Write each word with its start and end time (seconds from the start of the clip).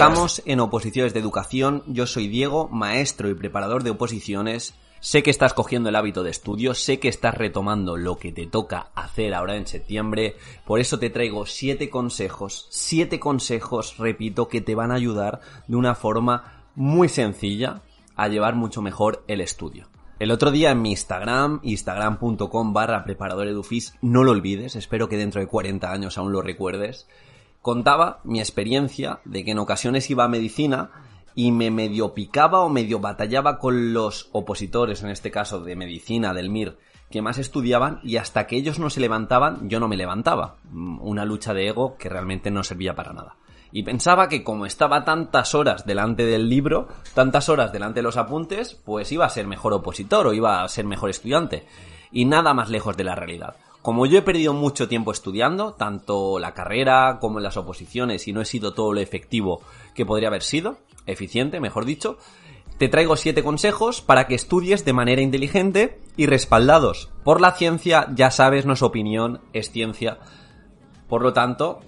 Estamos 0.00 0.40
en 0.46 0.60
Oposiciones 0.60 1.12
de 1.12 1.20
Educación. 1.20 1.82
Yo 1.86 2.06
soy 2.06 2.26
Diego, 2.26 2.68
maestro 2.68 3.28
y 3.28 3.34
preparador 3.34 3.82
de 3.82 3.90
oposiciones. 3.90 4.74
Sé 5.00 5.22
que 5.22 5.30
estás 5.30 5.52
cogiendo 5.52 5.88
el 5.88 5.96
hábito 5.96 6.22
de 6.22 6.30
estudio, 6.30 6.72
sé 6.74 6.98
que 6.98 7.08
estás 7.08 7.34
retomando 7.34 7.96
lo 7.98 8.16
que 8.16 8.32
te 8.32 8.46
toca 8.46 8.90
hacer 8.94 9.34
ahora 9.34 9.56
en 9.56 9.66
septiembre. 9.66 10.36
Por 10.64 10.80
eso 10.80 10.98
te 10.98 11.10
traigo 11.10 11.44
siete 11.44 11.90
consejos, 11.90 12.66
siete 12.70 13.20
consejos, 13.20 13.98
repito, 13.98 14.48
que 14.48 14.62
te 14.62 14.74
van 14.74 14.90
a 14.90 14.94
ayudar 14.94 15.40
de 15.68 15.76
una 15.76 15.94
forma 15.94 16.64
muy 16.74 17.08
sencilla 17.08 17.82
a 18.16 18.28
llevar 18.28 18.54
mucho 18.54 18.82
mejor 18.82 19.24
el 19.28 19.40
estudio. 19.40 19.88
El 20.20 20.32
otro 20.32 20.50
día 20.50 20.70
en 20.70 20.82
mi 20.82 20.90
Instagram, 20.90 21.60
instagram.com 21.62 22.74
barra 22.74 23.04
preparador 23.04 23.48
edufis, 23.48 23.94
no 24.02 24.22
lo 24.22 24.32
olvides, 24.32 24.76
espero 24.76 25.08
que 25.08 25.16
dentro 25.16 25.40
de 25.40 25.46
40 25.46 25.90
años 25.90 26.18
aún 26.18 26.30
lo 26.30 26.42
recuerdes, 26.42 27.08
contaba 27.62 28.20
mi 28.22 28.38
experiencia 28.38 29.20
de 29.24 29.46
que 29.46 29.52
en 29.52 29.58
ocasiones 29.58 30.10
iba 30.10 30.24
a 30.24 30.28
medicina 30.28 30.90
y 31.34 31.52
me 31.52 31.70
medio 31.70 32.12
picaba 32.12 32.60
o 32.60 32.68
medio 32.68 33.00
batallaba 33.00 33.58
con 33.58 33.94
los 33.94 34.28
opositores, 34.32 35.02
en 35.02 35.08
este 35.08 35.30
caso 35.30 35.60
de 35.60 35.74
medicina, 35.74 36.34
del 36.34 36.50
MIR, 36.50 36.76
que 37.10 37.22
más 37.22 37.38
estudiaban 37.38 38.00
y 38.02 38.18
hasta 38.18 38.46
que 38.46 38.56
ellos 38.56 38.78
no 38.78 38.90
se 38.90 39.00
levantaban, 39.00 39.70
yo 39.70 39.80
no 39.80 39.88
me 39.88 39.96
levantaba. 39.96 40.56
Mm, 40.70 41.00
una 41.00 41.24
lucha 41.24 41.54
de 41.54 41.68
ego 41.68 41.96
que 41.96 42.10
realmente 42.10 42.50
no 42.50 42.62
servía 42.62 42.94
para 42.94 43.14
nada. 43.14 43.36
Y 43.72 43.82
pensaba 43.82 44.28
que 44.28 44.42
como 44.42 44.66
estaba 44.66 45.04
tantas 45.04 45.54
horas 45.54 45.86
delante 45.86 46.24
del 46.24 46.48
libro, 46.48 46.88
tantas 47.14 47.48
horas 47.48 47.72
delante 47.72 48.00
de 48.00 48.04
los 48.04 48.16
apuntes, 48.16 48.74
pues 48.84 49.12
iba 49.12 49.24
a 49.26 49.30
ser 49.30 49.46
mejor 49.46 49.72
opositor 49.72 50.26
o 50.26 50.32
iba 50.32 50.62
a 50.62 50.68
ser 50.68 50.86
mejor 50.86 51.10
estudiante. 51.10 51.66
Y 52.10 52.24
nada 52.24 52.54
más 52.54 52.68
lejos 52.68 52.96
de 52.96 53.04
la 53.04 53.14
realidad. 53.14 53.56
Como 53.82 54.04
yo 54.04 54.18
he 54.18 54.22
perdido 54.22 54.52
mucho 54.52 54.88
tiempo 54.88 55.10
estudiando, 55.10 55.72
tanto 55.72 56.38
la 56.38 56.52
carrera 56.52 57.18
como 57.20 57.40
las 57.40 57.56
oposiciones, 57.56 58.28
y 58.28 58.32
no 58.32 58.42
he 58.42 58.44
sido 58.44 58.74
todo 58.74 58.92
lo 58.92 59.00
efectivo 59.00 59.62
que 59.94 60.04
podría 60.04 60.28
haber 60.28 60.42
sido, 60.42 60.78
eficiente, 61.06 61.60
mejor 61.60 61.86
dicho, 61.86 62.18
te 62.76 62.88
traigo 62.88 63.16
siete 63.16 63.42
consejos 63.42 64.00
para 64.00 64.26
que 64.26 64.34
estudies 64.34 64.84
de 64.84 64.92
manera 64.92 65.22
inteligente 65.22 66.00
y 66.16 66.26
respaldados 66.26 67.10
por 67.24 67.40
la 67.40 67.52
ciencia, 67.52 68.08
ya 68.14 68.30
sabes, 68.30 68.66
no 68.66 68.72
es 68.74 68.82
opinión, 68.82 69.40
es 69.52 69.70
ciencia. 69.70 70.18
Por 71.08 71.22
lo 71.22 71.32
tanto, 71.32 71.80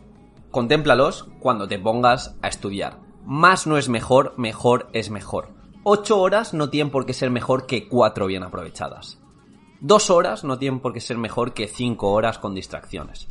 contémplalos 0.53 1.27
cuando 1.41 1.67
te 1.67 1.81
pongas 1.81 2.37
a 2.43 2.49
estudiar. 2.49 3.01
Más 3.25 3.67
no 3.67 3.79
es 3.79 3.89
mejor, 3.89 4.35
mejor 4.37 4.89
es 4.93 5.11
mejor. 5.11 5.49
Ocho 5.83 6.21
horas 6.21 6.55
no 6.55 6.71
tienen 6.71 6.93
por 6.93 7.07
qué 7.07 7.15
ser 7.15 7.31
mejor 7.31 7.67
que 7.67 7.89
cuatro 7.89 8.27
bien 8.27 8.45
aprovechadas. 8.45 9.19
Dos 9.81 10.11
horas 10.11 10.45
no 10.45 10.59
tienen 10.59 10.79
por 10.79 10.93
qué 10.93 11.01
ser 11.01 11.19
mejor 11.19 11.55
que 11.55 11.67
cinco 11.67 12.13
horas 12.13 12.39
con 12.39 12.55
distracciones. 12.55 13.27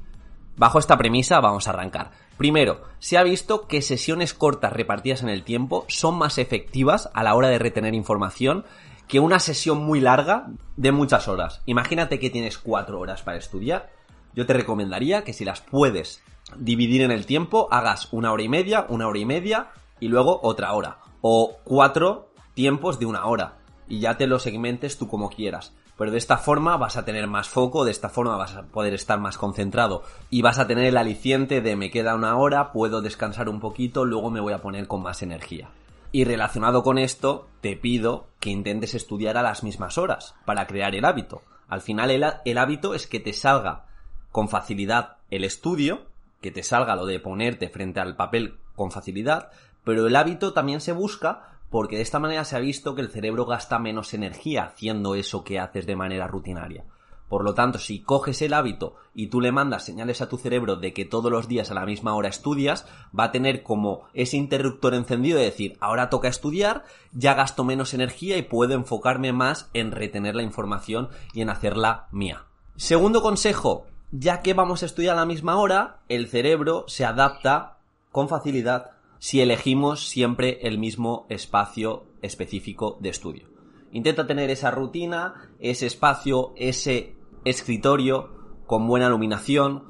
Bajo 0.58 0.80
esta 0.80 0.98
premisa 0.98 1.40
vamos 1.40 1.68
a 1.68 1.72
arrancar. 1.72 2.12
Primero, 2.38 2.82
se 3.00 3.18
ha 3.18 3.24
visto 3.24 3.68
que 3.68 3.82
sesiones 3.82 4.34
cortas 4.34 4.74
repartidas 4.74 5.22
en 5.22 5.30
el 5.30 5.44
tiempo 5.44 5.86
son 5.88 6.18
más 6.18 6.40
efectivas 6.40 7.10
a 7.14 7.24
la 7.24 7.36
hora 7.36 7.48
de 7.48 7.60
retener 7.60 7.94
información 7.94 8.66
que 9.08 9.20
una 9.20 9.40
sesión 9.40 9.78
muy 9.78 10.00
larga 10.00 10.48
de 10.76 10.92
muchas 10.92 11.28
horas. 11.28 11.62
Imagínate 11.66 12.20
que 12.20 12.30
tienes 12.30 12.58
cuatro 12.58 13.00
horas 13.00 13.22
para 13.22 13.38
estudiar. 13.38 13.92
Yo 14.34 14.46
te 14.46 14.54
recomendaría 14.54 15.24
que 15.24 15.34
si 15.34 15.46
las 15.46 15.62
puedes 15.62 16.24
dividir 16.58 17.02
en 17.02 17.12
el 17.12 17.26
tiempo, 17.26 17.68
hagas 17.72 18.08
una 18.12 18.32
hora 18.32 18.44
y 18.44 18.50
media, 18.50 18.86
una 18.90 19.08
hora 19.08 19.20
y 19.20 19.26
media 19.26 19.72
y 20.00 20.08
luego 20.08 20.40
otra 20.44 20.74
hora. 20.74 20.98
O 21.22 21.58
cuatro 21.64 22.32
tiempos 22.54 23.00
de 23.00 23.06
una 23.06 23.26
hora. 23.26 23.60
Y 23.88 24.00
ya 24.00 24.18
te 24.18 24.28
lo 24.28 24.40
segmentes 24.40 24.98
tú 24.98 25.08
como 25.08 25.30
quieras 25.30 25.74
pero 26.02 26.10
de 26.10 26.18
esta 26.18 26.40
forma 26.40 26.78
vas 26.78 26.98
a 26.98 27.06
tener 27.06 27.28
más 27.28 27.48
foco, 27.48 27.86
de 27.86 27.92
esta 27.92 28.10
forma 28.10 28.36
vas 28.36 28.56
a 28.56 28.64
poder 28.64 28.96
estar 28.96 29.20
más 29.20 29.38
concentrado 29.38 30.02
y 30.32 30.42
vas 30.42 30.58
a 30.58 30.66
tener 30.66 30.86
el 30.86 30.98
aliciente 30.98 31.62
de 31.62 31.76
me 31.76 31.92
queda 31.92 32.16
una 32.16 32.36
hora, 32.38 32.72
puedo 32.72 33.04
descansar 33.04 33.48
un 33.50 33.60
poquito, 33.60 34.04
luego 34.04 34.32
me 34.32 34.40
voy 34.40 34.54
a 34.54 34.64
poner 34.64 34.88
con 34.88 35.04
más 35.04 35.22
energía. 35.22 35.70
Y 36.12 36.24
relacionado 36.24 36.82
con 36.82 36.98
esto, 36.98 37.48
te 37.62 37.76
pido 37.76 38.26
que 38.40 38.50
intentes 38.50 38.96
estudiar 38.96 39.38
a 39.38 39.44
las 39.44 39.62
mismas 39.62 40.00
horas 40.00 40.34
para 40.44 40.66
crear 40.66 40.96
el 40.96 41.06
hábito. 41.06 41.44
Al 41.68 41.82
final 41.82 42.10
el, 42.10 42.58
hábito 42.58 42.96
es 42.96 43.06
que 43.06 43.20
te 43.20 43.32
salga 43.32 43.86
con 44.32 44.50
facilidad 44.50 45.18
el 45.30 45.44
estudio, 45.44 46.08
que 46.42 46.52
te 46.52 46.64
salga 46.64 46.96
lo 46.96 47.06
de 47.06 47.20
ponerte 47.20 47.70
frente 47.70 48.00
al 48.00 48.16
papel 48.16 48.58
con 48.76 48.92
facilidad, 48.92 49.52
pero 49.84 50.08
el 50.08 50.16
hábito 50.16 50.54
también 50.54 50.82
se 50.82 50.92
busca 50.92 51.60
porque 51.70 51.96
de 51.96 52.02
esta 52.02 52.20
manera 52.20 52.44
se 52.44 52.58
ha 52.58 52.60
visto 52.60 52.96
que 52.96 53.02
el 53.02 53.10
cerebro 53.10 53.46
gasta 53.46 53.80
menos 53.80 54.14
energía 54.14 54.66
haciendo 54.66 55.16
eso 55.16 55.44
que 55.44 55.60
haces 55.60 55.86
de 55.86 55.96
manera 55.96 56.28
rutinaria. 56.28 56.86
Por 57.32 57.46
lo 57.46 57.54
tanto, 57.54 57.80
si 57.80 58.02
coges 58.02 58.42
el 58.42 58.54
hábito 58.54 58.98
y 59.16 59.28
tú 59.28 59.40
le 59.40 59.54
mandas 59.54 59.86
señales 59.86 60.20
a 60.20 60.28
tu 60.28 60.38
cerebro 60.38 60.76
de 60.76 60.92
que 60.92 61.06
todos 61.06 61.32
los 61.32 61.48
días 61.48 61.72
a 61.72 61.74
la 61.74 61.86
misma 61.86 62.14
hora 62.14 62.28
estudias, 62.28 62.86
va 63.18 63.24
a 63.24 63.32
tener 63.32 63.64
como 63.64 64.04
ese 64.14 64.36
interruptor 64.36 64.94
encendido 64.94 65.40
de 65.40 65.46
decir, 65.46 65.78
ahora 65.80 66.10
toca 66.10 66.28
estudiar, 66.28 66.84
ya 67.14 67.34
gasto 67.34 67.64
menos 67.64 67.94
energía 67.94 68.36
y 68.36 68.42
puedo 68.42 68.74
enfocarme 68.74 69.32
más 69.32 69.70
en 69.74 69.92
retener 69.92 70.36
la 70.36 70.44
información 70.44 71.08
y 71.34 71.40
en 71.40 71.50
hacerla 71.50 72.10
mía. 72.12 72.44
Segundo 72.76 73.22
consejo, 73.22 73.86
ya 74.12 74.42
que 74.42 74.54
vamos 74.54 74.84
a 74.84 74.86
estudiar 74.86 75.16
a 75.16 75.20
la 75.20 75.26
misma 75.26 75.58
hora, 75.58 76.00
el 76.10 76.28
cerebro 76.28 76.86
se 76.88 77.06
adapta 77.06 77.78
con 78.12 78.28
facilidad 78.28 78.92
si 79.20 79.40
elegimos 79.40 80.08
siempre 80.08 80.60
el 80.64 80.78
mismo 80.78 81.26
espacio 81.30 82.04
específico 82.22 82.98
de 83.00 83.10
estudio. 83.10 83.48
Intenta 83.92 84.28
tener 84.28 84.50
esa 84.50 84.72
rutina, 84.72 85.50
ese 85.60 85.86
espacio, 85.86 86.54
ese 86.56 87.16
escritorio 87.46 88.30
con 88.68 88.88
buena 88.88 89.08
iluminación 89.08 89.84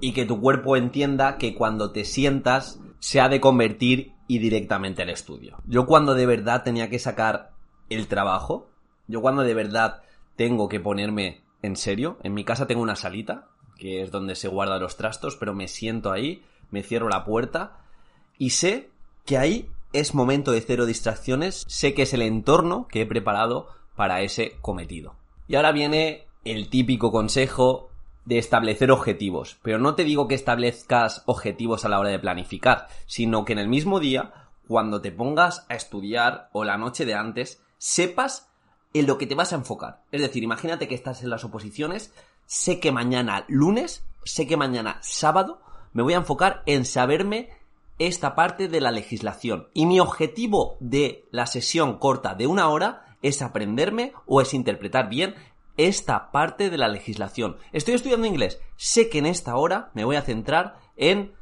y 0.00 0.12
que 0.12 0.24
tu 0.24 0.40
cuerpo 0.40 0.76
entienda 0.76 1.38
que 1.38 1.54
cuando 1.54 1.92
te 1.92 2.04
sientas 2.04 2.80
se 2.98 3.20
ha 3.20 3.28
de 3.28 3.40
convertir 3.40 4.12
y 4.26 4.38
directamente 4.38 5.02
al 5.02 5.10
estudio. 5.10 5.58
Yo 5.66 5.86
cuando 5.86 6.14
de 6.14 6.26
verdad 6.26 6.62
tenía 6.62 6.88
que 6.88 6.98
sacar 6.98 7.52
el 7.90 8.06
trabajo, 8.06 8.70
yo 9.06 9.20
cuando 9.20 9.42
de 9.42 9.54
verdad 9.54 10.02
tengo 10.36 10.68
que 10.68 10.80
ponerme 10.80 11.42
en 11.62 11.76
serio, 11.76 12.18
en 12.22 12.34
mi 12.34 12.44
casa 12.44 12.66
tengo 12.66 12.82
una 12.82 12.96
salita, 12.96 13.48
que 13.82 14.00
es 14.00 14.12
donde 14.12 14.36
se 14.36 14.46
guardan 14.46 14.80
los 14.80 14.96
trastos, 14.96 15.34
pero 15.34 15.54
me 15.54 15.66
siento 15.66 16.12
ahí, 16.12 16.44
me 16.70 16.84
cierro 16.84 17.08
la 17.08 17.24
puerta 17.24 17.80
y 18.38 18.50
sé 18.50 18.90
que 19.26 19.38
ahí 19.38 19.68
es 19.92 20.14
momento 20.14 20.52
de 20.52 20.60
cero 20.60 20.86
distracciones, 20.86 21.64
sé 21.66 21.92
que 21.92 22.02
es 22.02 22.14
el 22.14 22.22
entorno 22.22 22.86
que 22.86 23.00
he 23.00 23.06
preparado 23.06 23.66
para 23.96 24.20
ese 24.20 24.56
cometido. 24.60 25.16
Y 25.48 25.56
ahora 25.56 25.72
viene 25.72 26.28
el 26.44 26.68
típico 26.70 27.10
consejo 27.10 27.90
de 28.24 28.38
establecer 28.38 28.92
objetivos, 28.92 29.58
pero 29.64 29.80
no 29.80 29.96
te 29.96 30.04
digo 30.04 30.28
que 30.28 30.36
establezcas 30.36 31.24
objetivos 31.26 31.84
a 31.84 31.88
la 31.88 31.98
hora 31.98 32.10
de 32.10 32.20
planificar, 32.20 32.86
sino 33.06 33.44
que 33.44 33.52
en 33.52 33.58
el 33.58 33.66
mismo 33.66 33.98
día, 33.98 34.32
cuando 34.68 35.00
te 35.00 35.10
pongas 35.10 35.66
a 35.68 35.74
estudiar 35.74 36.50
o 36.52 36.62
la 36.62 36.78
noche 36.78 37.04
de 37.04 37.14
antes, 37.14 37.60
sepas 37.78 38.48
en 38.94 39.06
lo 39.06 39.18
que 39.18 39.26
te 39.26 39.34
vas 39.34 39.52
a 39.52 39.56
enfocar. 39.56 40.04
Es 40.12 40.20
decir, 40.20 40.44
imagínate 40.44 40.86
que 40.86 40.94
estás 40.94 41.22
en 41.22 41.30
las 41.30 41.44
oposiciones, 41.44 42.12
sé 42.46 42.80
que 42.80 42.92
mañana 42.92 43.44
lunes, 43.48 44.04
sé 44.24 44.46
que 44.46 44.56
mañana 44.56 44.98
sábado, 45.02 45.60
me 45.92 46.02
voy 46.02 46.14
a 46.14 46.18
enfocar 46.18 46.62
en 46.66 46.84
saberme 46.84 47.50
esta 47.98 48.34
parte 48.34 48.68
de 48.68 48.80
la 48.80 48.90
legislación. 48.90 49.68
Y 49.74 49.86
mi 49.86 50.00
objetivo 50.00 50.76
de 50.80 51.26
la 51.30 51.46
sesión 51.46 51.98
corta 51.98 52.34
de 52.34 52.46
una 52.46 52.68
hora 52.68 53.16
es 53.22 53.42
aprenderme 53.42 54.12
o 54.26 54.40
es 54.40 54.54
interpretar 54.54 55.08
bien 55.08 55.34
esta 55.76 56.30
parte 56.30 56.70
de 56.70 56.78
la 56.78 56.88
legislación. 56.88 57.56
Estoy 57.72 57.94
estudiando 57.94 58.26
inglés. 58.26 58.60
Sé 58.76 59.08
que 59.08 59.18
en 59.18 59.26
esta 59.26 59.56
hora 59.56 59.90
me 59.94 60.04
voy 60.04 60.16
a 60.16 60.22
centrar 60.22 60.78
en 60.96 61.32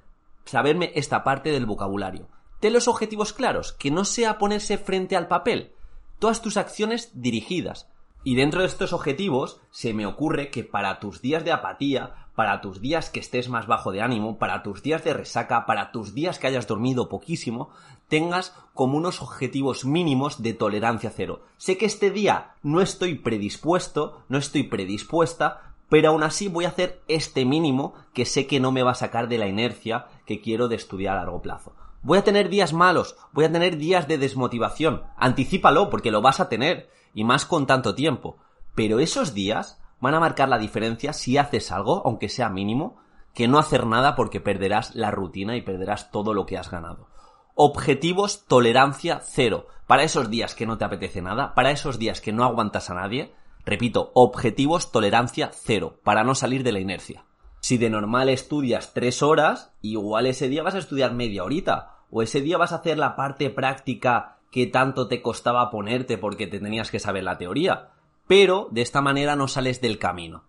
saberme 0.45 0.93
esta 0.95 1.25
parte 1.25 1.51
del 1.51 1.67
vocabulario. 1.67 2.29
Ten 2.61 2.73
los 2.75 2.89
objetivos 2.89 3.33
claros, 3.33 3.73
que 3.73 3.91
no 3.91 4.05
sea 4.05 4.39
ponerse 4.39 4.77
frente 4.77 5.17
al 5.17 5.29
papel. 5.29 5.73
Todas 6.19 6.43
tus 6.43 6.57
acciones 6.57 7.11
dirigidas. 7.15 7.89
Y 8.23 8.35
dentro 8.35 8.61
de 8.61 8.67
estos 8.67 8.93
objetivos 8.93 9.61
se 9.71 9.95
me 9.95 10.05
ocurre 10.05 10.51
que 10.51 10.63
para 10.63 11.01
tus 11.01 11.23
días 11.23 11.45
de 11.45 11.53
apatía, 11.53 12.29
para 12.35 12.61
tus 12.61 12.81
días 12.81 13.09
que 13.09 13.21
estés 13.21 13.49
más 13.49 13.67
bajo 13.67 13.93
de 13.93 14.03
ánimo, 14.03 14.39
para 14.39 14.63
tus 14.63 14.83
días 14.83 15.03
de 15.05 15.15
resaca, 15.15 15.65
para 15.65 15.91
tus 15.91 16.15
días 16.15 16.39
que 16.39 16.47
hayas 16.47 16.67
dormido 16.67 17.09
poquísimo, 17.09 17.71
tengas 18.09 18.55
como 18.75 18.99
unos 18.99 19.23
objetivos 19.23 19.87
mínimos 19.87 20.43
de 20.43 20.53
tolerancia 20.53 21.13
cero. 21.15 21.43
Sé 21.57 21.79
que 21.79 21.87
este 21.87 22.11
día 22.11 22.55
no 22.63 22.83
estoy 22.83 23.15
predispuesto, 23.15 24.23
no 24.29 24.37
estoy 24.37 24.65
predispuesta, 24.65 25.75
pero 25.89 26.11
aún 26.11 26.23
así 26.23 26.49
voy 26.49 26.67
a 26.67 26.69
hacer 26.69 27.01
este 27.09 27.47
mínimo 27.47 27.95
que 28.13 28.27
sé 28.27 28.47
que 28.47 28.61
no 28.61 28.71
me 28.71 28.83
va 28.83 28.93
a 28.93 28.95
sacar 28.95 29.29
de 29.29 29.39
la 29.39 29.49
inercia 29.49 30.07
que 30.27 30.41
quiero 30.43 30.69
de 30.69 30.77
estudiar 30.77 31.17
a 31.17 31.21
largo 31.21 31.41
plazo. 31.41 31.75
Voy 32.03 32.19
a 32.19 32.25
tener 32.25 32.49
días 32.49 32.73
malos, 32.73 33.17
voy 33.33 33.45
a 33.45 33.53
tener 33.53 33.77
días 33.77 34.09
de 34.09 34.19
desmotivación. 34.19 35.03
Anticípalo 35.17 35.91
porque 35.91 36.11
lo 36.11 36.23
vas 36.23 36.41
a 36.41 36.49
tener 36.49 36.89
y 37.15 37.25
más 37.25 37.45
con 37.45 37.67
tanto 37.67 37.95
tiempo. 37.95 38.39
Pero 38.75 39.01
esos 39.01 39.35
días 39.35 39.81
van 40.01 40.15
a 40.15 40.21
marcar 40.21 40.49
la 40.49 40.59
diferencia 40.59 41.13
si 41.13 41.37
haces 41.39 41.73
algo, 41.73 42.03
aunque 42.05 42.29
sea 42.29 42.49
mínimo, 42.49 42.97
que 43.35 43.49
no 43.49 43.59
hacer 43.59 43.87
nada 43.87 44.17
porque 44.17 44.41
perderás 44.41 44.95
la 44.95 45.11
rutina 45.11 45.57
y 45.57 45.63
perderás 45.63 46.11
todo 46.11 46.35
lo 46.35 46.47
que 46.47 46.59
has 46.59 46.71
ganado. 46.71 47.09
Objetivos, 47.55 48.47
tolerancia 48.47 49.21
cero. 49.23 49.67
Para 49.87 50.05
esos 50.05 50.31
días 50.31 50.55
que 50.55 50.67
no 50.67 50.79
te 50.79 50.85
apetece 50.85 51.21
nada, 51.21 51.55
para 51.55 51.71
esos 51.71 51.99
días 51.99 52.21
que 52.21 52.33
no 52.33 52.45
aguantas 52.45 52.91
a 52.91 52.95
nadie, 52.95 53.35
Repito, 53.65 54.11
objetivos 54.15 54.91
tolerancia 54.91 55.51
cero, 55.53 56.01
para 56.03 56.25
no 56.25 56.35
salir 56.35 56.63
de 56.63 56.73
la 56.73 56.81
inercia. 56.81 57.25
Si 57.61 57.77
de 57.77 57.91
normal 57.91 58.29
estudias 58.29 58.95
tres 58.95 59.23
horas, 59.23 59.73
igual 59.83 60.27
ese 60.27 60.49
día 60.49 60.63
vas 60.63 60.75
a 60.75 60.79
estudiar 60.79 61.13
media 61.13 61.45
horita, 61.45 61.99
o 62.11 62.23
ese 62.23 62.41
día 62.41 62.57
vas 62.57 62.73
a 62.73 62.77
hacer 62.77 62.99
la 62.99 63.17
parte 63.17 63.51
práctica 63.51 64.39
que 64.51 64.67
tanto 64.67 65.09
te 65.09 65.23
costaba 65.23 65.71
ponerte 65.71 66.19
porque 66.19 66.47
te 66.47 66.59
tenías 66.59 66.91
que 66.91 66.99
saber 66.99 67.25
la 67.25 67.39
teoría. 67.39 67.91
Pero 68.27 68.69
de 68.71 68.83
esta 68.83 69.01
manera 69.01 69.37
no 69.37 69.49
sales 69.49 69.81
del 69.81 69.99
camino. 69.99 70.45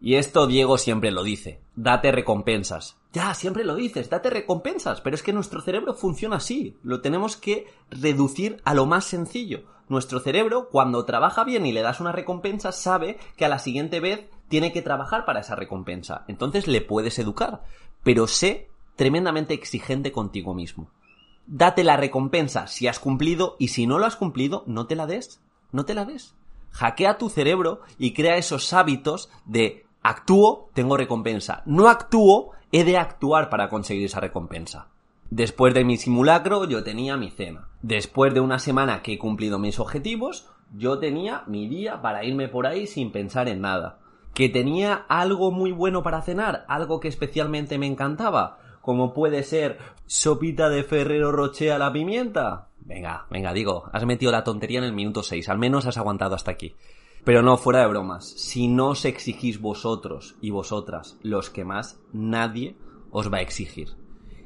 Y 0.00 0.14
esto 0.14 0.46
Diego 0.46 0.78
siempre 0.78 1.10
lo 1.10 1.22
dice, 1.22 1.60
date 1.76 2.10
recompensas. 2.10 2.96
Ya, 3.12 3.34
siempre 3.34 3.64
lo 3.64 3.74
dices, 3.74 4.08
date 4.08 4.30
recompensas, 4.30 5.02
pero 5.02 5.14
es 5.14 5.22
que 5.22 5.34
nuestro 5.34 5.60
cerebro 5.60 5.92
funciona 5.92 6.36
así, 6.36 6.78
lo 6.82 7.02
tenemos 7.02 7.36
que 7.36 7.66
reducir 7.90 8.62
a 8.64 8.72
lo 8.72 8.86
más 8.86 9.04
sencillo. 9.04 9.64
Nuestro 9.88 10.20
cerebro, 10.20 10.68
cuando 10.70 11.04
trabaja 11.04 11.44
bien 11.44 11.66
y 11.66 11.72
le 11.72 11.82
das 11.82 12.00
una 12.00 12.12
recompensa, 12.12 12.72
sabe 12.72 13.18
que 13.36 13.44
a 13.44 13.48
la 13.48 13.58
siguiente 13.58 14.00
vez 14.00 14.30
tiene 14.48 14.72
que 14.72 14.82
trabajar 14.82 15.24
para 15.26 15.40
esa 15.40 15.56
recompensa. 15.56 16.24
Entonces 16.28 16.66
le 16.66 16.80
puedes 16.80 17.18
educar, 17.18 17.64
pero 18.02 18.26
sé 18.26 18.70
tremendamente 18.96 19.52
exigente 19.52 20.12
contigo 20.12 20.54
mismo. 20.54 20.90
Date 21.52 21.82
la 21.82 21.96
recompensa 21.96 22.68
si 22.68 22.86
has 22.86 23.00
cumplido 23.00 23.56
y 23.58 23.68
si 23.68 23.88
no 23.88 23.98
lo 23.98 24.06
has 24.06 24.14
cumplido, 24.14 24.62
no 24.68 24.86
te 24.86 24.94
la 24.94 25.08
des, 25.08 25.40
no 25.72 25.84
te 25.84 25.94
la 25.94 26.04
des. 26.04 26.36
Hackea 26.70 27.18
tu 27.18 27.28
cerebro 27.28 27.80
y 27.98 28.12
crea 28.14 28.36
esos 28.36 28.72
hábitos 28.72 29.30
de 29.46 29.84
Actúo, 30.00 30.70
tengo 30.74 30.96
recompensa. 30.96 31.64
No 31.66 31.88
actúo, 31.88 32.52
he 32.70 32.84
de 32.84 32.98
actuar 32.98 33.50
para 33.50 33.68
conseguir 33.68 34.04
esa 34.04 34.20
recompensa. 34.20 34.86
Después 35.28 35.74
de 35.74 35.84
mi 35.84 35.96
simulacro, 35.96 36.68
yo 36.68 36.84
tenía 36.84 37.16
mi 37.16 37.30
cena. 37.32 37.66
Después 37.82 38.32
de 38.32 38.38
una 38.38 38.60
semana 38.60 39.02
que 39.02 39.14
he 39.14 39.18
cumplido 39.18 39.58
mis 39.58 39.80
objetivos, 39.80 40.48
yo 40.72 41.00
tenía 41.00 41.42
mi 41.48 41.66
día 41.66 42.00
para 42.00 42.24
irme 42.24 42.46
por 42.46 42.68
ahí 42.68 42.86
sin 42.86 43.10
pensar 43.10 43.48
en 43.48 43.60
nada. 43.60 43.98
Que 44.34 44.48
tenía 44.48 45.04
algo 45.08 45.50
muy 45.50 45.72
bueno 45.72 46.04
para 46.04 46.22
cenar, 46.22 46.64
algo 46.68 47.00
que 47.00 47.08
especialmente 47.08 47.76
me 47.76 47.88
encantaba, 47.88 48.58
como 48.80 49.12
puede 49.12 49.42
ser 49.42 49.78
sopita 50.06 50.68
de 50.68 50.84
Ferrero 50.84 51.32
Rocher 51.32 51.72
a 51.72 51.78
la 51.78 51.92
pimienta. 51.92 52.68
Venga, 52.78 53.26
venga, 53.30 53.52
digo, 53.52 53.88
has 53.92 54.04
metido 54.06 54.32
la 54.32 54.44
tontería 54.44 54.78
en 54.78 54.84
el 54.84 54.92
minuto 54.92 55.22
6, 55.22 55.48
al 55.48 55.58
menos 55.58 55.86
has 55.86 55.98
aguantado 55.98 56.34
hasta 56.34 56.50
aquí. 56.50 56.74
Pero 57.24 57.42
no, 57.42 57.56
fuera 57.56 57.80
de 57.80 57.88
bromas. 57.88 58.26
Si 58.26 58.68
no 58.68 58.88
os 58.88 59.04
exigís 59.04 59.60
vosotros 59.60 60.36
y 60.40 60.50
vosotras 60.50 61.18
los 61.22 61.50
que 61.50 61.64
más, 61.64 62.00
nadie 62.12 62.76
os 63.10 63.32
va 63.32 63.38
a 63.38 63.42
exigir. 63.42 63.96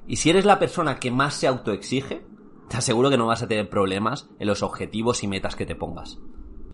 Y 0.06 0.16
si 0.16 0.30
eres 0.30 0.44
la 0.44 0.58
persona 0.58 0.98
que 0.98 1.10
más 1.10 1.34
se 1.34 1.46
autoexige, 1.46 2.26
te 2.68 2.76
aseguro 2.76 3.10
que 3.10 3.16
no 3.16 3.26
vas 3.26 3.42
a 3.42 3.48
tener 3.48 3.70
problemas 3.70 4.28
en 4.38 4.48
los 4.48 4.62
objetivos 4.62 5.22
y 5.22 5.28
metas 5.28 5.56
que 5.56 5.66
te 5.66 5.76
pongas. 5.76 6.18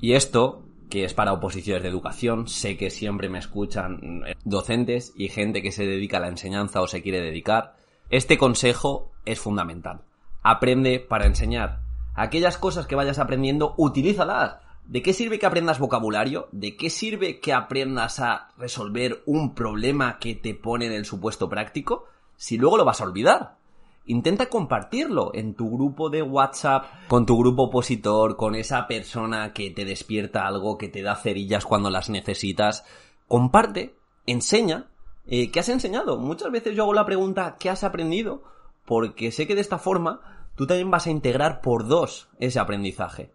Y 0.01 0.15
esto, 0.15 0.65
que 0.91 1.05
es 1.05 1.15
para 1.15 1.33
oposiciones 1.33 1.83
de 1.83 1.89
educación, 1.89 2.49
sé 2.49 2.77
que 2.77 2.91
siempre 2.91 3.31
me 3.31 3.39
escuchan 3.39 4.23
eh, 4.27 4.35
docentes 4.45 5.15
y 5.17 5.29
gente 5.29 5.63
que 5.63 5.73
se 5.73 5.87
dedica 5.87 6.19
a 6.19 6.21
la 6.21 6.29
enseñanza 6.29 6.83
o 6.83 6.87
se 6.87 7.03
quiere 7.03 7.23
dedicar. 7.23 7.77
Este 8.11 8.37
consejo 8.37 9.11
es 9.25 9.41
fundamental. 9.41 10.03
Aprende 10.43 11.01
para 11.01 11.27
enseñar. 11.27 11.81
Aquellas 12.15 12.59
cosas 12.59 12.87
que 12.87 12.97
vayas 12.97 13.19
aprendiendo, 13.19 13.75
utilízalas 13.79 14.57
¿De 14.91 15.03
qué 15.03 15.13
sirve 15.13 15.39
que 15.39 15.47
aprendas 15.47 15.79
vocabulario? 15.79 16.49
¿De 16.51 16.77
qué 16.77 16.91
sirve 16.91 17.39
que 17.39 17.53
aprendas 17.53 18.19
a 18.19 18.49
resolver 18.59 19.23
un 19.25 19.55
problema 19.55 20.19
que 20.19 20.35
te 20.35 20.53
pone 20.53 20.87
en 20.87 20.93
el 20.93 21.05
supuesto 21.05 21.49
práctico 21.49 22.07
si 22.35 22.59
luego 22.59 22.77
lo 22.77 22.85
vas 22.85 23.01
a 23.01 23.05
olvidar? 23.05 23.60
Intenta 24.11 24.47
compartirlo 24.47 25.31
en 25.35 25.55
tu 25.55 25.71
grupo 25.71 26.11
de 26.11 26.21
WhatsApp, 26.21 26.85
con 27.07 27.27
tu 27.27 27.39
grupo 27.39 27.67
opositor, 27.67 28.37
con 28.37 28.57
esa 28.57 28.89
persona 28.89 29.53
que 29.53 29.71
te 29.71 29.85
despierta 29.85 30.49
algo, 30.49 30.77
que 30.77 30.89
te 30.89 31.01
da 31.01 31.15
cerillas 31.15 31.65
cuando 31.65 31.91
las 31.91 32.11
necesitas. 32.11 32.85
Comparte, 33.29 33.95
enseña. 34.27 34.89
Eh, 35.29 35.53
¿Qué 35.53 35.61
has 35.61 35.69
enseñado? 35.69 36.19
Muchas 36.19 36.51
veces 36.51 36.75
yo 36.75 36.83
hago 36.83 36.93
la 36.93 37.07
pregunta 37.07 37.55
¿qué 37.61 37.71
has 37.71 37.85
aprendido? 37.85 38.43
Porque 38.85 39.31
sé 39.31 39.47
que 39.47 39.55
de 39.55 39.61
esta 39.61 39.79
forma 39.79 40.49
tú 40.57 40.67
también 40.67 40.91
vas 40.91 41.07
a 41.07 41.11
integrar 41.13 41.61
por 41.61 41.87
dos 41.87 42.27
ese 42.41 42.59
aprendizaje. 42.59 43.31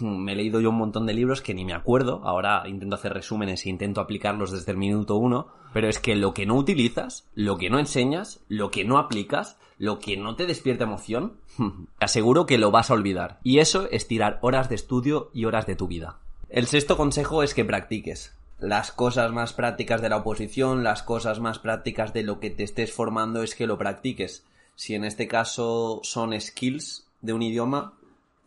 me 0.00 0.34
he 0.34 0.36
leído 0.36 0.60
yo 0.60 0.70
un 0.70 0.78
montón 0.78 1.06
de 1.06 1.12
libros 1.12 1.42
que 1.42 1.54
ni 1.54 1.64
me 1.64 1.74
acuerdo, 1.74 2.20
ahora 2.22 2.62
intento 2.68 2.94
hacer 2.94 3.14
resúmenes 3.14 3.66
e 3.66 3.70
intento 3.70 4.00
aplicarlos 4.00 4.52
desde 4.52 4.70
el 4.70 4.78
minuto 4.78 5.16
uno, 5.16 5.48
pero 5.72 5.88
es 5.88 5.98
que 5.98 6.14
lo 6.14 6.34
que 6.34 6.46
no 6.46 6.54
utilizas, 6.54 7.28
lo 7.34 7.58
que 7.58 7.68
no 7.68 7.80
enseñas, 7.80 8.44
lo 8.46 8.70
que 8.70 8.84
no 8.84 8.96
aplicas, 8.96 9.58
lo 9.80 9.98
que 9.98 10.18
no 10.18 10.36
te 10.36 10.44
despierta 10.44 10.84
emoción, 10.84 11.38
te 11.98 12.04
aseguro 12.04 12.44
que 12.44 12.58
lo 12.58 12.70
vas 12.70 12.90
a 12.90 12.94
olvidar. 12.94 13.40
Y 13.42 13.60
eso 13.60 13.88
es 13.90 14.06
tirar 14.06 14.38
horas 14.42 14.68
de 14.68 14.74
estudio 14.74 15.30
y 15.32 15.46
horas 15.46 15.66
de 15.66 15.74
tu 15.74 15.88
vida. 15.88 16.18
El 16.50 16.66
sexto 16.66 16.98
consejo 16.98 17.42
es 17.42 17.54
que 17.54 17.64
practiques. 17.64 18.36
Las 18.58 18.92
cosas 18.92 19.32
más 19.32 19.54
prácticas 19.54 20.02
de 20.02 20.10
la 20.10 20.18
oposición, 20.18 20.84
las 20.84 21.02
cosas 21.02 21.40
más 21.40 21.58
prácticas 21.58 22.12
de 22.12 22.22
lo 22.22 22.40
que 22.40 22.50
te 22.50 22.62
estés 22.62 22.92
formando 22.92 23.42
es 23.42 23.54
que 23.54 23.66
lo 23.66 23.78
practiques. 23.78 24.44
Si 24.74 24.94
en 24.94 25.06
este 25.06 25.26
caso 25.26 26.00
son 26.02 26.38
skills 26.38 27.06
de 27.22 27.32
un 27.32 27.40
idioma, 27.40 27.94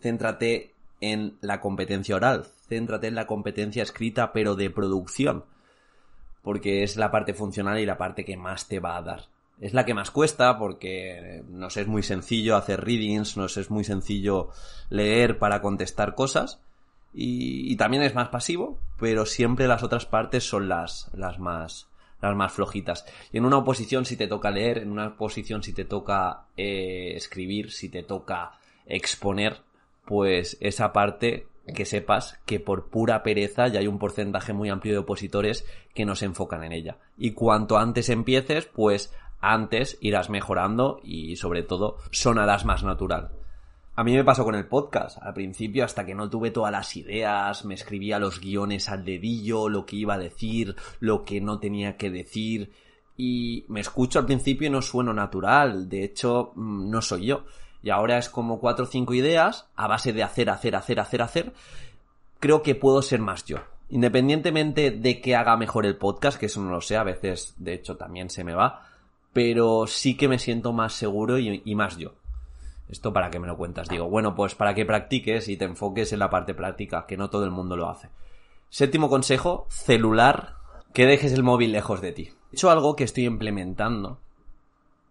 céntrate 0.02 0.72
en 1.02 1.36
la 1.42 1.60
competencia 1.62 2.16
oral, 2.16 2.46
céntrate 2.70 3.08
en 3.08 3.16
la 3.16 3.26
competencia 3.26 3.82
escrita, 3.82 4.34
pero 4.34 4.56
de 4.56 4.70
producción, 4.70 5.46
porque 6.44 6.84
es 6.84 6.96
la 6.96 7.10
parte 7.10 7.34
funcional 7.34 7.80
y 7.80 7.88
la 7.88 7.98
parte 7.98 8.24
que 8.24 8.38
más 8.38 8.68
te 8.68 8.80
va 8.80 8.98
a 8.98 9.02
dar. 9.02 9.33
Es 9.62 9.74
la 9.74 9.86
que 9.86 9.94
más 9.94 10.12
cuesta 10.12 10.58
porque 10.58 11.44
nos 11.48 11.78
es 11.78 11.88
muy 11.88 12.04
sencillo 12.04 12.56
hacer 12.56 12.84
readings, 12.84 13.38
nos 13.38 13.58
es 13.58 13.70
muy 13.70 13.84
sencillo 13.84 14.50
leer 14.90 15.38
para 15.38 15.62
contestar 15.62 16.16
cosas 16.16 16.60
y, 17.14 17.76
también 17.76 18.04
es 18.04 18.16
más 18.16 18.30
pasivo, 18.30 18.80
pero 19.00 19.26
siempre 19.26 19.68
las 19.68 19.84
otras 19.84 20.06
partes 20.06 20.44
son 20.44 20.68
las, 20.68 21.10
las 21.14 21.40
más 21.40 21.88
las 22.22 22.36
más 22.36 22.54
flojitas. 22.54 23.06
Y 23.34 23.38
en 23.38 23.46
una 23.46 23.58
oposición 23.58 24.06
si 24.06 24.16
te 24.16 24.28
toca 24.28 24.50
leer, 24.50 24.78
en 24.78 24.92
una 24.92 25.08
oposición 25.08 25.62
si 25.62 25.74
te 25.74 25.84
toca 25.84 26.46
eh, 26.56 27.14
escribir, 27.16 27.72
si 27.72 27.90
te 27.90 28.02
toca 28.02 28.54
exponer, 28.86 29.58
pues 30.06 30.58
esa 30.62 30.94
parte 30.94 31.48
que 31.76 31.86
sepas 31.86 32.40
que 32.46 32.60
por 32.60 32.88
pura 32.90 33.24
pereza 33.24 33.68
ya 33.68 33.80
hay 33.80 33.88
un 33.88 34.00
porcentaje 34.00 34.52
muy 34.52 34.70
amplio 34.70 34.94
de 34.94 35.00
opositores 35.00 35.66
que 35.94 36.06
no 36.06 36.16
se 36.16 36.26
enfocan 36.26 36.64
en 36.64 36.74
ella. 36.74 36.98
Y 37.18 37.32
cuanto 37.32 37.78
antes 37.78 38.10
empieces, 38.10 38.66
pues 38.66 39.14
antes 39.44 39.98
irás 40.02 40.30
mejorando 40.30 41.00
y 41.04 41.36
sobre 41.36 41.64
todo 41.64 41.98
sonarás 42.12 42.66
más 42.66 42.84
natural. 42.84 43.32
A 43.96 44.04
mí 44.04 44.16
me 44.16 44.24
pasó 44.24 44.44
con 44.44 44.56
el 44.56 44.66
podcast. 44.66 45.20
Al 45.22 45.34
principio, 45.34 45.86
hasta 45.86 46.06
que 46.06 46.16
no 46.16 46.30
tuve 46.30 46.50
todas 46.50 46.72
las 46.72 46.96
ideas, 46.98 47.64
me 47.64 47.76
escribía 47.76 48.18
los 48.18 48.40
guiones 48.40 48.90
al 48.90 49.06
dedillo, 49.06 49.70
lo 49.70 49.86
que 49.86 49.98
iba 49.98 50.16
a 50.16 50.18
decir, 50.18 50.76
lo 51.00 51.24
que 51.24 51.42
no 51.42 51.60
tenía 51.60 51.96
que 51.96 52.10
decir. 52.10 52.72
Y 53.16 53.66
me 53.68 53.82
escucho 53.82 54.18
al 54.18 54.26
principio 54.26 54.68
y 54.68 54.72
no 54.72 54.82
sueno 54.82 55.14
natural. 55.14 55.88
De 55.88 56.04
hecho, 56.04 56.54
mm, 56.56 56.90
no 56.90 57.02
soy 57.04 57.28
yo 57.28 57.44
y 57.84 57.90
ahora 57.90 58.18
es 58.18 58.30
como 58.30 58.60
cuatro 58.60 58.86
o 58.86 58.88
cinco 58.88 59.14
ideas 59.14 59.68
a 59.76 59.88
base 59.88 60.14
de 60.14 60.24
hacer, 60.24 60.50
hacer, 60.50 60.76
hacer, 60.76 61.00
hacer, 61.00 61.22
hacer, 61.22 61.54
creo 62.40 62.64
que 62.64 62.76
puedo 62.76 63.02
ser 63.02 63.20
más 63.20 63.44
yo. 63.46 63.58
Independientemente 63.90 64.90
de 64.90 65.22
que 65.22 65.36
haga 65.36 65.58
mejor 65.58 65.86
el 65.86 65.98
podcast, 65.98 66.40
que 66.40 66.48
eso 66.48 66.62
no 66.62 66.72
lo 66.72 66.82
sé, 66.82 66.96
a 66.96 67.04
veces 67.04 67.54
de 67.58 67.74
hecho 67.74 67.98
también 67.98 68.30
se 68.30 68.46
me 68.46 68.56
va, 68.56 68.88
pero 69.34 69.88
sí 69.88 70.16
que 70.16 70.28
me 70.28 70.40
siento 70.40 70.72
más 70.72 70.94
seguro 70.94 71.40
y, 71.40 71.76
más 71.76 71.98
yo. 71.98 72.14
Esto 72.88 73.12
para 73.12 73.32
que 73.32 73.40
me 73.40 73.48
lo 73.48 73.58
cuentas. 73.58 73.90
Digo, 73.90 74.08
bueno, 74.08 74.36
pues 74.36 74.56
para 74.56 74.76
que 74.76 74.86
practiques 74.86 75.48
y 75.48 75.58
te 75.58 75.66
enfoques 75.66 76.14
en 76.14 76.20
la 76.20 76.30
parte 76.30 76.54
práctica, 76.54 77.06
que 77.08 77.18
no 77.18 77.30
todo 77.30 77.44
el 77.44 77.52
mundo 77.52 77.76
lo 77.76 77.90
hace. 77.90 78.10
Séptimo 78.70 79.10
consejo, 79.10 79.66
celular, 79.70 80.56
que 80.94 81.08
dejes 81.08 81.34
el 81.34 81.44
móvil 81.44 81.72
lejos 81.72 82.02
de 82.02 82.12
ti. 82.12 82.30
He 82.52 82.56
hecho 82.56 82.70
algo 82.70 82.96
que 82.96 83.04
estoy 83.04 83.26
implementando 83.26 84.20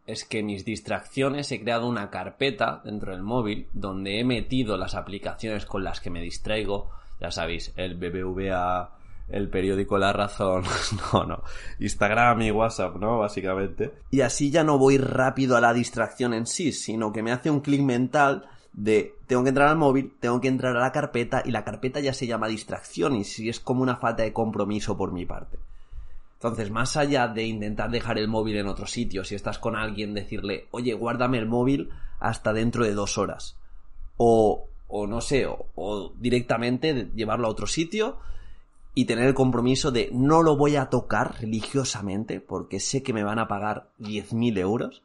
es 0.06 0.24
que 0.24 0.42
mis 0.42 0.64
distracciones 0.64 1.50
he 1.52 1.60
creado 1.60 1.86
una 1.86 2.10
carpeta 2.10 2.80
dentro 2.84 3.12
del 3.12 3.22
móvil 3.22 3.68
donde 3.72 4.18
he 4.18 4.24
metido 4.24 4.76
las 4.76 4.94
aplicaciones 4.94 5.64
con 5.64 5.84
las 5.84 6.00
que 6.00 6.10
me 6.10 6.20
distraigo. 6.20 6.90
Ya 7.20 7.30
sabéis, 7.30 7.72
el 7.76 7.94
BBVA, 7.94 8.96
el 9.28 9.48
periódico 9.48 9.98
La 9.98 10.12
Razón, 10.12 10.64
no, 11.12 11.24
no, 11.24 11.42
Instagram 11.78 12.42
y 12.42 12.50
WhatsApp, 12.50 12.96
¿no? 12.96 13.18
Básicamente. 13.18 13.92
Y 14.10 14.20
así 14.20 14.50
ya 14.50 14.64
no 14.64 14.78
voy 14.78 14.98
rápido 14.98 15.56
a 15.56 15.60
la 15.60 15.72
distracción 15.72 16.34
en 16.34 16.46
sí, 16.46 16.72
sino 16.72 17.12
que 17.12 17.22
me 17.22 17.32
hace 17.32 17.50
un 17.50 17.60
clic 17.60 17.80
mental 17.82 18.48
de 18.72 19.14
tengo 19.26 19.42
que 19.42 19.50
entrar 19.50 19.68
al 19.68 19.76
móvil, 19.76 20.14
tengo 20.18 20.40
que 20.40 20.48
entrar 20.48 20.76
a 20.76 20.80
la 20.80 20.92
carpeta 20.92 21.42
y 21.44 21.50
la 21.50 21.64
carpeta 21.64 22.00
ya 22.00 22.14
se 22.14 22.26
llama 22.26 22.48
distracción 22.48 23.16
y 23.16 23.24
si 23.24 23.48
es 23.48 23.60
como 23.60 23.82
una 23.82 23.96
falta 23.96 24.22
de 24.22 24.32
compromiso 24.32 24.96
por 24.96 25.12
mi 25.12 25.26
parte. 25.26 25.58
Entonces, 26.34 26.72
más 26.72 26.96
allá 26.96 27.28
de 27.28 27.44
intentar 27.44 27.90
dejar 27.90 28.18
el 28.18 28.26
móvil 28.26 28.56
en 28.56 28.66
otro 28.66 28.86
sitio, 28.86 29.22
si 29.22 29.36
estás 29.36 29.60
con 29.60 29.76
alguien, 29.76 30.12
decirle, 30.12 30.66
oye, 30.72 30.92
guárdame 30.92 31.38
el 31.38 31.46
móvil 31.46 31.90
hasta 32.18 32.52
dentro 32.52 32.84
de 32.84 32.94
dos 32.94 33.16
horas. 33.16 33.56
O, 34.16 34.66
o 34.88 35.06
no 35.06 35.20
sé, 35.20 35.46
o, 35.46 36.12
directamente 36.18 37.10
llevarlo 37.14 37.46
a 37.46 37.50
otro 37.50 37.68
sitio 37.68 38.18
y 38.94 39.06
tener 39.06 39.26
el 39.26 39.34
compromiso 39.34 39.90
de 39.90 40.10
no 40.12 40.42
lo 40.42 40.56
voy 40.56 40.76
a 40.76 40.86
tocar 40.86 41.40
religiosamente 41.40 42.40
porque 42.40 42.80
sé 42.80 43.02
que 43.02 43.12
me 43.12 43.24
van 43.24 43.38
a 43.38 43.48
pagar 43.48 43.88
10.000 44.00 44.58
euros 44.58 45.02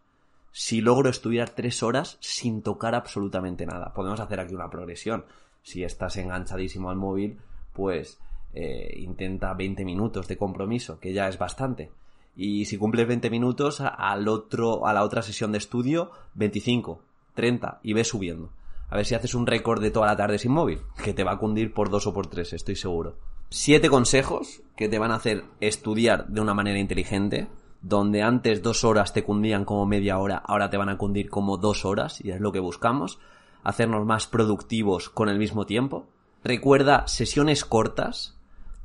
si 0.51 0.81
logro 0.81 1.09
estudiar 1.09 1.51
tres 1.51 1.83
horas 1.83 2.17
sin 2.19 2.61
tocar 2.63 2.95
absolutamente 2.95 3.65
nada. 3.65 3.93
Podemos 3.93 4.19
hacer 4.19 4.39
aquí 4.39 4.55
una 4.55 4.69
progresión. 4.69 5.25
Si 5.61 5.83
estás 5.83 6.17
enganchadísimo 6.17 6.89
al 6.89 6.95
móvil, 6.95 7.37
pues 7.73 8.19
eh, 8.53 8.95
intenta 8.97 9.53
20 9.53 9.85
minutos 9.85 10.27
de 10.27 10.37
compromiso, 10.37 10.99
que 10.99 11.13
ya 11.13 11.27
es 11.27 11.37
bastante. 11.37 11.91
Y 12.35 12.65
si 12.65 12.77
cumples 12.77 13.07
20 13.07 13.29
minutos, 13.29 13.81
al 13.81 14.27
otro, 14.27 14.87
a 14.87 14.93
la 14.93 15.03
otra 15.03 15.21
sesión 15.21 15.51
de 15.51 15.59
estudio, 15.59 16.11
25, 16.35 17.01
30, 17.35 17.79
y 17.83 17.93
ves 17.93 18.07
subiendo. 18.07 18.49
A 18.89 18.95
ver 18.95 19.05
si 19.05 19.15
haces 19.15 19.35
un 19.35 19.45
récord 19.45 19.81
de 19.81 19.91
toda 19.91 20.07
la 20.07 20.17
tarde 20.17 20.39
sin 20.39 20.53
móvil, 20.53 20.81
que 21.03 21.13
te 21.13 21.23
va 21.23 21.33
a 21.33 21.37
cundir 21.37 21.73
por 21.73 21.89
dos 21.89 22.07
o 22.07 22.13
por 22.13 22.27
tres, 22.27 22.53
estoy 22.53 22.75
seguro. 22.75 23.15
Siete 23.49 23.89
consejos 23.89 24.61
que 24.75 24.89
te 24.89 24.99
van 24.99 25.11
a 25.11 25.15
hacer 25.15 25.45
estudiar 25.61 26.27
de 26.27 26.41
una 26.41 26.53
manera 26.53 26.79
inteligente, 26.79 27.47
donde 27.81 28.21
antes 28.21 28.61
dos 28.61 28.83
horas 28.83 29.13
te 29.13 29.23
cundían 29.23 29.63
como 29.63 29.85
media 29.85 30.19
hora, 30.19 30.35
ahora 30.35 30.69
te 30.69 30.75
van 30.75 30.89
a 30.89 30.97
cundir 30.97 31.29
como 31.29 31.55
dos 31.55 31.85
horas, 31.85 32.19
y 32.19 32.31
es 32.31 32.41
lo 32.41 32.51
que 32.51 32.59
buscamos, 32.59 33.19
hacernos 33.63 34.05
más 34.05 34.27
productivos 34.27 35.09
con 35.09 35.29
el 35.29 35.39
mismo 35.39 35.65
tiempo. 35.65 36.07
Recuerda 36.43 37.07
sesiones 37.07 37.63
cortas, 37.63 38.37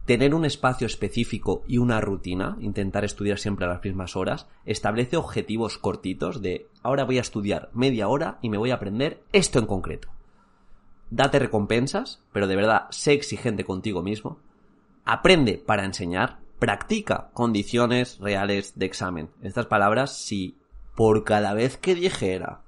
tener 0.07 0.33
un 0.33 0.45
espacio 0.45 0.87
específico 0.87 1.64
y 1.66 1.78
una 1.78 2.00
rutina, 2.00 2.57
intentar 2.61 3.04
estudiar 3.04 3.40
siempre 3.40 3.66
a 3.66 3.69
las 3.69 3.83
mismas 3.83 4.14
horas, 4.14 4.47
establece 4.64 5.16
objetivos 5.16 5.76
cortitos 5.76 6.40
de 6.40 6.69
ahora 6.85 7.02
voy 7.02 7.19
a 7.19 7.23
estudiar 7.23 7.71
media 7.75 8.07
hora 8.07 8.38
y 8.42 8.49
me 8.49 8.59
voy 8.59 8.71
a 8.71 8.75
aprender 8.75 9.25
esto 9.33 9.59
en 9.59 9.66
concreto. 9.66 10.09
Date 11.11 11.40
recompensas, 11.40 12.23
pero 12.33 12.47
de 12.47 12.54
verdad 12.57 12.87
sé 12.90 13.12
exigente 13.12 13.64
contigo 13.64 14.02
mismo. 14.02 14.38
Aprende 15.04 15.62
para 15.64 15.85
enseñar, 15.85 16.38
practica 16.59 17.30
condiciones 17.32 18.18
reales 18.21 18.78
de 18.78 18.87
examen. 18.87 19.30
Estas 19.42 19.66
palabras, 19.66 20.16
si 20.16 20.59
por 20.94 21.25
cada 21.25 21.54
vez 21.54 21.76
que 21.76 21.94
dijera 21.94 22.61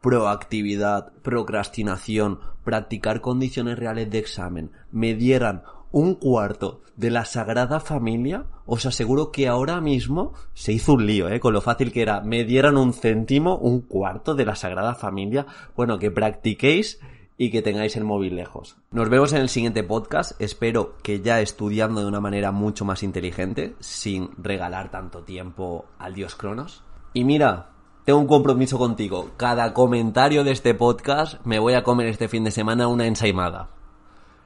proactividad, 0.00 1.12
procrastinación, 1.22 2.40
practicar 2.64 3.20
condiciones 3.20 3.78
reales 3.78 4.10
de 4.10 4.18
examen, 4.18 4.70
me 4.90 5.14
dieran 5.14 5.62
un 5.92 6.14
cuarto 6.14 6.80
de 6.96 7.10
la 7.10 7.24
Sagrada 7.24 7.78
Familia, 7.78 8.46
os 8.64 8.86
aseguro 8.86 9.30
que 9.30 9.48
ahora 9.48 9.80
mismo 9.80 10.32
se 10.54 10.72
hizo 10.72 10.94
un 10.94 11.06
lío, 11.06 11.28
¿eh? 11.28 11.40
Con 11.40 11.52
lo 11.52 11.60
fácil 11.60 11.92
que 11.92 12.02
era, 12.02 12.20
me 12.22 12.44
dieran 12.44 12.76
un 12.76 12.94
céntimo, 12.94 13.56
un 13.56 13.82
cuarto 13.82 14.34
de 14.34 14.46
la 14.46 14.56
Sagrada 14.56 14.94
Familia. 14.94 15.46
Bueno, 15.76 15.98
que 15.98 16.10
practiquéis 16.10 17.00
y 17.36 17.50
que 17.50 17.62
tengáis 17.62 17.96
el 17.96 18.04
móvil 18.04 18.36
lejos. 18.36 18.76
Nos 18.90 19.08
vemos 19.08 19.32
en 19.32 19.40
el 19.40 19.48
siguiente 19.48 19.82
podcast. 19.82 20.40
Espero 20.40 20.96
que 21.02 21.20
ya 21.20 21.40
estudiando 21.40 22.00
de 22.00 22.06
una 22.06 22.20
manera 22.20 22.52
mucho 22.52 22.84
más 22.84 23.02
inteligente, 23.02 23.74
sin 23.80 24.30
regalar 24.38 24.90
tanto 24.90 25.22
tiempo 25.22 25.86
al 25.98 26.14
dios 26.14 26.34
Cronos. 26.34 26.82
Y 27.14 27.24
mira, 27.24 27.70
tengo 28.04 28.18
un 28.18 28.26
compromiso 28.26 28.78
contigo. 28.78 29.30
Cada 29.36 29.72
comentario 29.74 30.44
de 30.44 30.52
este 30.52 30.74
podcast 30.74 31.44
me 31.44 31.58
voy 31.58 31.74
a 31.74 31.82
comer 31.82 32.08
este 32.08 32.28
fin 32.28 32.44
de 32.44 32.50
semana 32.50 32.88
una 32.88 33.06
ensaimada. 33.06 33.70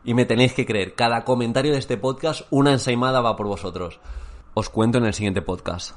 Y 0.05 0.14
me 0.14 0.25
tenéis 0.25 0.52
que 0.52 0.66
creer, 0.66 0.95
cada 0.95 1.25
comentario 1.25 1.73
de 1.73 1.78
este 1.78 1.97
podcast, 1.97 2.43
una 2.50 2.73
ensaimada 2.73 3.21
va 3.21 3.37
por 3.37 3.47
vosotros. 3.47 3.99
Os 4.55 4.69
cuento 4.69 4.99
en 4.99 5.07
el 5.07 5.14
siguiente 5.14 5.43
podcast. 5.43 5.95